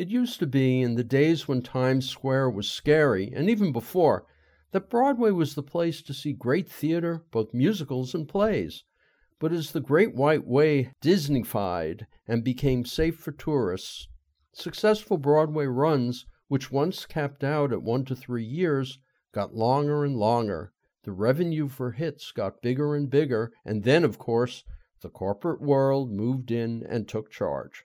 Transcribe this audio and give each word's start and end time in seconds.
It 0.00 0.08
used 0.08 0.38
to 0.38 0.46
be, 0.46 0.80
in 0.80 0.94
the 0.94 1.04
days 1.04 1.46
when 1.46 1.60
Times 1.60 2.08
Square 2.08 2.52
was 2.52 2.70
scary, 2.70 3.30
and 3.36 3.50
even 3.50 3.70
before, 3.70 4.24
that 4.70 4.88
Broadway 4.88 5.30
was 5.30 5.54
the 5.54 5.62
place 5.62 6.00
to 6.00 6.14
see 6.14 6.32
great 6.32 6.70
theater, 6.70 7.22
both 7.30 7.52
musicals 7.52 8.14
and 8.14 8.26
plays. 8.26 8.82
But 9.38 9.52
as 9.52 9.72
the 9.72 9.80
Great 9.80 10.14
White 10.14 10.46
Way 10.46 10.94
Disneyfied 11.02 12.06
and 12.26 12.42
became 12.42 12.86
safe 12.86 13.16
for 13.16 13.32
tourists, 13.32 14.08
successful 14.54 15.18
Broadway 15.18 15.66
runs, 15.66 16.24
which 16.48 16.72
once 16.72 17.04
capped 17.04 17.44
out 17.44 17.70
at 17.70 17.82
one 17.82 18.06
to 18.06 18.16
three 18.16 18.42
years, 18.42 19.00
got 19.32 19.54
longer 19.54 20.02
and 20.02 20.16
longer. 20.16 20.72
The 21.02 21.12
revenue 21.12 21.68
for 21.68 21.90
hits 21.90 22.32
got 22.32 22.62
bigger 22.62 22.94
and 22.94 23.10
bigger, 23.10 23.52
and 23.66 23.84
then, 23.84 24.04
of 24.04 24.18
course, 24.18 24.64
the 25.02 25.10
corporate 25.10 25.60
world 25.60 26.10
moved 26.10 26.50
in 26.50 26.86
and 26.88 27.06
took 27.06 27.30
charge. 27.30 27.84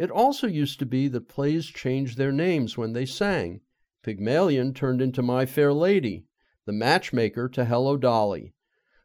It 0.00 0.10
also 0.10 0.46
used 0.46 0.78
to 0.78 0.86
be 0.86 1.08
that 1.08 1.28
plays 1.28 1.66
changed 1.66 2.16
their 2.16 2.32
names 2.32 2.78
when 2.78 2.94
they 2.94 3.04
sang. 3.04 3.60
Pygmalion 4.02 4.72
turned 4.72 5.02
into 5.02 5.20
My 5.20 5.44
Fair 5.44 5.74
Lady, 5.74 6.24
The 6.64 6.72
Matchmaker 6.72 7.50
to 7.50 7.66
Hello 7.66 7.98
Dolly. 7.98 8.54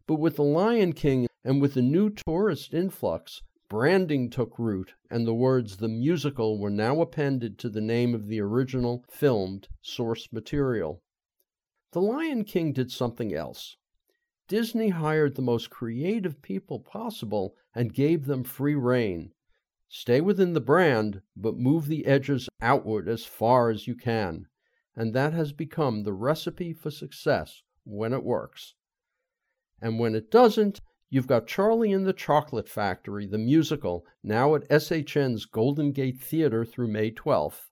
But 0.08 0.22
with 0.22 0.38
The 0.38 0.46
Lion 0.46 0.94
King 0.94 1.28
and 1.44 1.62
with 1.62 1.74
the 1.74 1.82
new 1.82 2.10
tourist 2.10 2.74
influx, 2.74 3.42
branding 3.68 4.30
took 4.30 4.58
root, 4.58 4.94
and 5.12 5.28
the 5.28 5.34
words 5.34 5.76
the 5.76 5.90
musical 5.90 6.58
were 6.58 6.70
now 6.70 7.02
appended 7.02 7.60
to 7.60 7.68
the 7.68 7.82
name 7.82 8.16
of 8.16 8.28
the 8.28 8.40
original 8.40 9.04
filmed 9.10 9.68
source 9.82 10.32
material. 10.32 11.02
The 11.92 12.00
Lion 12.00 12.46
King 12.46 12.72
did 12.72 12.90
something 12.90 13.34
else. 13.34 13.76
Disney 14.48 14.92
hired 14.92 15.36
the 15.36 15.42
most 15.42 15.70
creative 15.70 16.42
people 16.42 16.80
possible 16.80 17.58
and 17.74 17.94
gave 17.94 18.28
them 18.28 18.46
free 18.46 18.76
rein. 18.76 19.34
Stay 19.88 20.20
within 20.20 20.54
the 20.54 20.62
brand, 20.62 21.22
but 21.36 21.58
move 21.58 21.88
the 21.88 22.06
edges 22.06 22.50
outward 22.62 23.08
as 23.08 23.26
far 23.26 23.70
as 23.70 23.88
you 23.88 23.96
can. 23.96 24.48
And 24.96 25.14
that 25.14 25.34
has 25.34 25.54
become 25.54 26.04
the 26.04 26.14
recipe 26.14 26.74
for 26.74 26.90
success 26.90 27.64
when 27.84 28.14
it 28.14 28.24
works. 28.24 28.76
And 29.82 30.00
when 30.00 30.16
it 30.16 30.32
doesn't, 30.32 30.82
you've 31.10 31.28
got 31.28 31.48
Charlie 31.48 31.94
and 31.94 32.06
the 32.06 32.14
Chocolate 32.14 32.68
Factory, 32.68 33.28
the 33.28 33.38
musical, 33.38 34.06
now 34.24 34.56
at 34.56 34.68
SHN's 34.70 35.46
Golden 35.46 35.92
Gate 35.92 36.20
Theater 36.20 36.66
through 36.66 36.88
May 36.88 37.12
12th. 37.12 37.70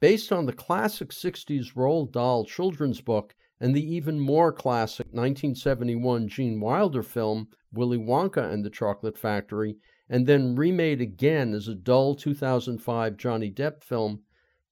Based 0.00 0.32
on 0.32 0.46
the 0.46 0.52
classic 0.52 1.10
60s 1.10 1.74
Roald 1.74 2.12
Dahl 2.12 2.44
children's 2.44 3.00
book 3.00 3.34
and 3.60 3.74
the 3.74 3.94
even 3.94 4.20
more 4.20 4.52
classic 4.52 5.06
1971 5.06 6.28
Gene 6.28 6.60
Wilder 6.60 7.02
film, 7.02 7.48
Willy 7.72 7.98
Wonka 7.98 8.52
and 8.52 8.64
the 8.64 8.70
Chocolate 8.70 9.16
Factory, 9.16 9.78
and 10.08 10.26
then 10.26 10.56
remade 10.56 11.00
again 11.00 11.54
as 11.54 11.66
a 11.66 11.74
dull 11.74 12.14
2005 12.14 13.16
Johnny 13.16 13.50
Depp 13.50 13.82
film, 13.82 14.22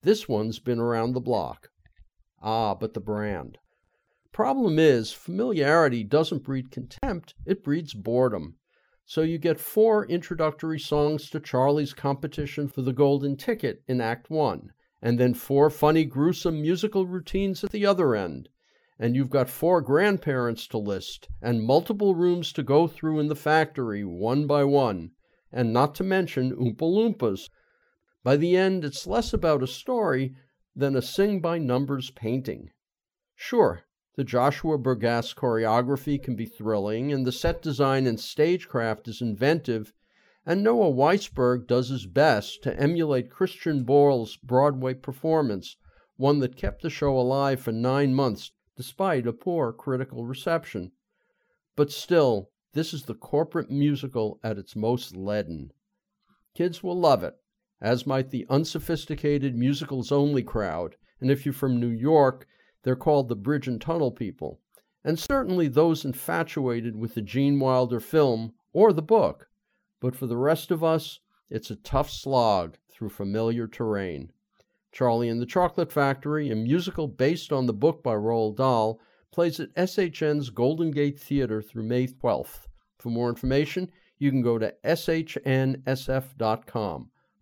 this 0.02 0.28
one's 0.28 0.58
been 0.58 0.78
around 0.78 1.12
the 1.12 1.20
block. 1.20 1.70
Ah, 2.42 2.74
but 2.74 2.94
the 2.94 3.00
brand. 3.00 3.58
Problem 4.32 4.78
is, 4.78 5.12
familiarity 5.12 6.04
doesn't 6.04 6.44
breed 6.44 6.70
contempt, 6.70 7.34
it 7.46 7.64
breeds 7.64 7.94
boredom. 7.94 8.56
So 9.06 9.22
you 9.22 9.38
get 9.38 9.60
four 9.60 10.06
introductory 10.06 10.78
songs 10.78 11.30
to 11.30 11.40
Charlie's 11.40 11.92
competition 11.92 12.68
for 12.68 12.82
the 12.82 12.92
golden 12.92 13.36
ticket 13.36 13.82
in 13.86 14.00
Act 14.00 14.30
1 14.30 14.72
and 15.04 15.20
then 15.20 15.34
four 15.34 15.68
funny, 15.68 16.04
gruesome 16.06 16.62
musical 16.62 17.06
routines 17.06 17.62
at 17.62 17.70
the 17.70 17.84
other 17.84 18.14
end. 18.14 18.48
And 18.98 19.16
you've 19.16 19.30
got 19.30 19.50
four 19.50 19.80
grandparents 19.80 20.68
to 20.68 20.78
list, 20.78 21.28
and 21.42 21.64
multiple 21.64 22.14
rooms 22.14 22.52
to 22.52 22.62
go 22.62 22.86
through 22.86 23.18
in 23.18 23.26
the 23.26 23.34
factory, 23.34 24.04
one 24.04 24.46
by 24.46 24.62
one, 24.62 25.10
and 25.50 25.72
not 25.72 25.94
to 25.96 26.04
mention 26.04 26.52
Oompa 26.52 26.82
Loompas. 26.82 27.50
By 28.22 28.36
the 28.36 28.56
end, 28.56 28.84
it's 28.84 29.06
less 29.06 29.32
about 29.32 29.62
a 29.62 29.66
story 29.66 30.36
than 30.76 30.94
a 30.94 31.02
sing 31.02 31.40
by 31.40 31.58
numbers 31.58 32.10
painting. 32.10 32.70
Sure, 33.34 33.82
the 34.14 34.22
Joshua 34.22 34.78
Bergasse 34.78 35.34
choreography 35.34 36.22
can 36.22 36.36
be 36.36 36.46
thrilling, 36.46 37.12
and 37.12 37.26
the 37.26 37.32
set 37.32 37.62
design 37.62 38.06
and 38.06 38.20
stagecraft 38.20 39.08
is 39.08 39.20
inventive 39.20 39.92
and 40.46 40.62
Noah 40.62 40.92
Weisberg 40.92 41.66
does 41.66 41.88
his 41.88 42.04
best 42.04 42.62
to 42.64 42.78
emulate 42.78 43.30
Christian 43.30 43.82
Borle's 43.82 44.36
Broadway 44.36 44.92
performance, 44.92 45.78
one 46.18 46.40
that 46.40 46.54
kept 46.54 46.82
the 46.82 46.90
show 46.90 47.18
alive 47.18 47.60
for 47.60 47.72
nine 47.72 48.14
months 48.14 48.52
despite 48.76 49.26
a 49.26 49.32
poor 49.32 49.72
critical 49.72 50.24
reception. 50.24 50.92
But 51.76 51.92
still, 51.92 52.50
this 52.72 52.92
is 52.92 53.04
the 53.04 53.14
corporate 53.14 53.70
musical 53.70 54.40
at 54.42 54.58
its 54.58 54.74
most 54.74 55.16
leaden. 55.16 55.72
Kids 56.54 56.82
will 56.82 56.98
love 56.98 57.22
it, 57.22 57.36
as 57.80 58.06
might 58.06 58.30
the 58.30 58.46
unsophisticated 58.48 59.56
musicals 59.56 60.10
only 60.10 60.42
crowd, 60.42 60.96
and 61.20 61.30
if 61.30 61.44
you're 61.44 61.52
from 61.52 61.80
New 61.80 61.90
York, 61.90 62.46
they're 62.82 62.96
called 62.96 63.28
the 63.28 63.36
Bridge 63.36 63.68
and 63.68 63.80
Tunnel 63.80 64.10
people, 64.10 64.60
and 65.02 65.18
certainly 65.18 65.68
those 65.68 66.04
infatuated 66.04 66.96
with 66.96 67.14
the 67.14 67.22
Gene 67.22 67.58
Wilder 67.58 68.00
film 68.00 68.54
or 68.72 68.92
the 68.92 69.02
book 69.02 69.48
but 70.04 70.14
for 70.14 70.26
the 70.26 70.36
rest 70.36 70.70
of 70.70 70.84
us, 70.84 71.20
it's 71.48 71.70
a 71.70 71.76
tough 71.76 72.10
slog 72.10 72.76
through 72.90 73.08
familiar 73.08 73.66
terrain. 73.66 74.33
Charlie 74.94 75.28
and 75.28 75.42
the 75.42 75.46
Chocolate 75.46 75.90
Factory, 75.90 76.50
a 76.50 76.54
musical 76.54 77.08
based 77.08 77.52
on 77.52 77.66
the 77.66 77.72
book 77.72 78.00
by 78.04 78.14
Roald 78.14 78.54
Dahl, 78.54 79.00
plays 79.32 79.58
at 79.58 79.74
SHN's 79.74 80.50
Golden 80.50 80.92
Gate 80.92 81.18
Theater 81.18 81.60
through 81.60 81.82
May 81.82 82.06
12th. 82.06 82.68
For 83.00 83.08
more 83.08 83.28
information, 83.28 83.90
you 84.20 84.30
can 84.30 84.40
go 84.40 84.56
to 84.56 84.72
shnsf.com. 84.84 85.90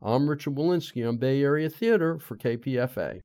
I'm 0.00 0.30
Richard 0.30 0.54
Wolinsky 0.54 1.06
on 1.06 1.18
Bay 1.18 1.42
Area 1.42 1.68
Theater 1.68 2.18
for 2.18 2.38
KPFA. 2.38 3.20